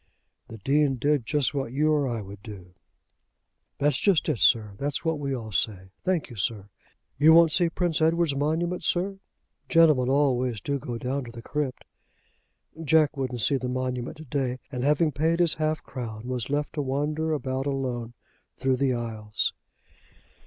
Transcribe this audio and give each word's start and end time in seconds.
"The 0.47 0.57
Dean 0.57 0.95
did 0.95 1.27
just 1.27 1.53
what 1.53 1.71
you 1.71 1.91
or 1.91 2.07
I 2.07 2.23
would 2.23 2.41
do." 2.41 2.73
"That's 3.77 3.99
just 3.99 4.27
it, 4.29 4.39
sir. 4.39 4.73
That's 4.79 5.05
what 5.05 5.19
we 5.19 5.35
all 5.35 5.51
say. 5.51 5.91
Thank 6.03 6.31
you, 6.31 6.37
sir. 6.37 6.69
You 7.19 7.33
won't 7.33 7.51
see 7.51 7.69
Prince 7.69 8.01
Edward's 8.01 8.35
monument, 8.35 8.83
sir? 8.83 9.19
Gentlemen 9.69 10.09
always 10.09 10.59
do 10.59 10.79
go 10.79 10.97
down 10.97 11.25
to 11.25 11.31
the 11.31 11.43
crypt." 11.43 11.83
Jack 12.83 13.15
wouldn't 13.15 13.41
see 13.41 13.57
the 13.57 13.69
monument 13.69 14.17
to 14.17 14.25
day, 14.25 14.57
and 14.71 14.83
having 14.83 15.11
paid 15.11 15.39
his 15.39 15.53
half 15.61 15.83
crown, 15.83 16.27
was 16.27 16.49
left 16.49 16.73
to 16.73 16.81
wander 16.81 17.31
about 17.31 17.67
alone 17.67 18.15
through 18.57 18.77
the 18.77 18.95
aisles. 18.95 19.53